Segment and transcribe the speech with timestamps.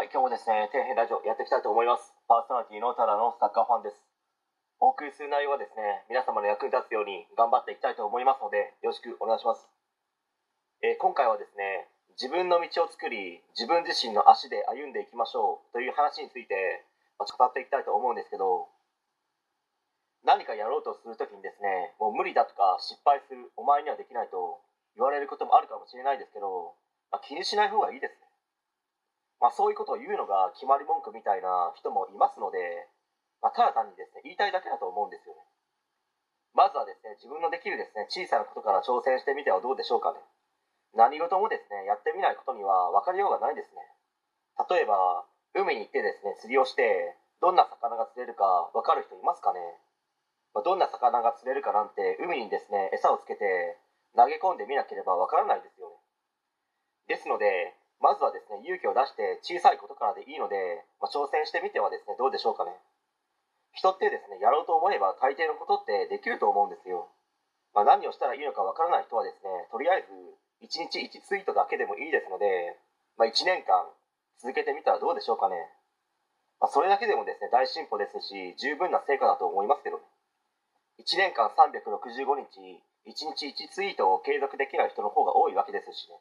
[0.00, 2.16] はい、今日もですね、底辺ラジオやっていきたいと思います。
[2.24, 4.00] パーソナリティのただのサッカーファンです。
[4.80, 9.68] お送りする内容はですね、皆様の役に立つように頑張っていきたいと思いますので、よろしくお願いします。
[10.80, 11.84] えー今回はですね、
[12.16, 16.80] 自分の道を作り、自分自身の足で歩んでいきましょうという話について、
[17.20, 18.72] まあ語っていきたいと思うんですけど、
[20.24, 24.64] 何かやろうとするときにですね、もう無理だとか失敗する、お前にはできないと
[24.96, 26.72] 言われることもあるかもしれないですけど、
[27.12, 28.16] まあ気にしない方がいいです。
[29.40, 32.60] まあ、そういうことを言うのが決まり文句みたいな人もいますので、
[33.40, 35.40] まあ、ただ単にですね言いたいだけだと思うんですよね。
[36.52, 40.20] まずはですね自分のできるですね小さなことから挑戦してみてはどうでしょうかね。
[40.92, 43.80] 何事もですねやってみないことには分かりようがないですね。
[44.68, 45.24] 例えば
[45.56, 49.60] 海に行ってですね釣りをしてどんな魚が釣れるか分かる人いますかね、
[50.52, 53.80] まあ、どんな魚が釣れるかなんて海にですね餌をつけて
[54.12, 55.96] 投げ込んでみなければ分からないですよね。
[57.08, 60.56] ですのでまずはですね勇気を出して小さいことからでいいので、
[61.00, 62.72] まあ、挑戦してみてはですねどうでしょうかね。
[63.72, 67.06] 人ってですねやろうと思えば大抵のことってできると思うんですよ、
[67.72, 70.10] まあ、何をしたらいいのかわからない人はですねとりあえず
[70.66, 72.76] 1日1ツイートだけでもいいですので、
[73.16, 73.86] まあ、1年間
[74.42, 75.54] 続けてみたらどうでしょうかね、
[76.58, 80.04] まあ、それだけでもですね大進歩ですし十分な成果だと思いますけどね。
[81.00, 82.60] 1年間365日
[83.08, 86.20] 1日1ツイートを継続できない人の方が多いわけですしね。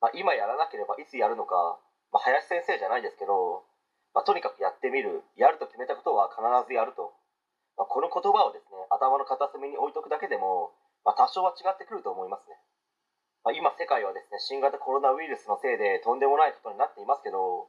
[0.00, 1.78] まあ、今やらなければいつやるのか、
[2.12, 3.64] まあ、林先生じゃないですけど、
[4.16, 7.12] まあ、とにかくやってみるやると決めたことは必ずやると、
[7.76, 10.72] まあ、この言葉をですね頭の片隅に置いとくだけでも、
[11.04, 12.56] まあ、多少は違ってくると思いますね、
[13.44, 17.68] まあ、今世界はですね新型コロナウイルスのせいでとんでもないことになっていますけど、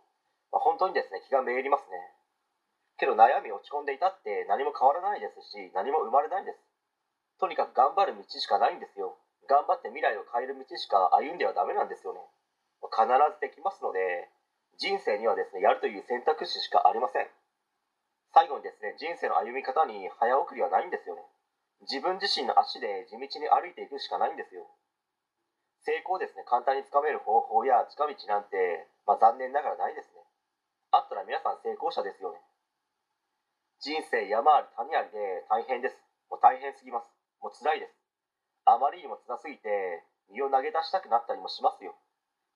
[0.55, 1.99] まあ、本当にですね気がめいりますね。
[2.97, 6.57] けど悩み落ち込んでいたって何も変わらないですし何も生まれないんです。
[7.39, 9.17] とにかく頑張る道しかないんですよ。
[9.51, 12.23] 頑張って未来を変える道しか歩んではダメなんですよね。
[12.87, 14.31] 必ずできますので
[14.79, 17.27] 人生にはですねやるという選択肢しかありません。
[18.31, 21.27] 最後にですね人生の歩み方に早送りはないんですよね。
[21.83, 24.71] 自分自身の足で地道に歩いていくしかないんですよ。
[25.83, 30.23] 成功ですね簡単につかめる方法や近道なんて、まあ、残念ながらないですね。
[30.91, 32.39] あったら皆さん成功者ですよね。
[33.81, 35.97] 人生山あり谷ありで大変です。
[36.29, 37.09] もう大変すぎます。
[37.41, 38.00] もう辛いです。
[38.65, 41.95] あまりにも辛すぎて身を投げ出したくなったりもしますよ。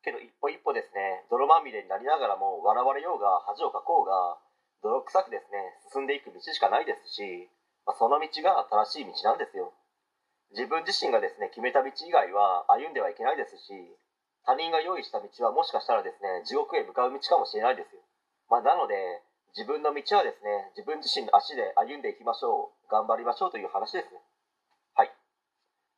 [0.04, 4.38] けど一歩一歩ですね泥まみれになりながらも笑われようが恥をかこうが
[4.86, 5.58] 泥臭くですね
[5.90, 7.50] 進んでいく道しかないですし、
[7.90, 9.74] まあ、その道が正しい道なんですよ。
[10.54, 13.74] 自分自身がですね決めた道以外は歩んではいけないですし
[14.46, 18.02] 他人が用意した道はもしかしたらですね地獄へ向かう道かもしれないですよ、
[18.48, 18.94] まあ、なので
[19.58, 24.14] 自分の道はですね自分自身の足で歩んでいきましょう頑張りましょうという話です。
[24.14, 24.22] ね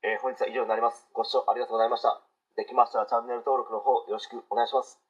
[0.07, 1.05] えー本日は以上になります。
[1.11, 2.23] ご視聴ありがとうございました。
[2.55, 5.01] できましたらチャンネル登録の方よろしくお願いします。